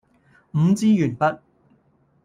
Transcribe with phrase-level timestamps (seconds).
[0.55, 1.37] 五支鉛筆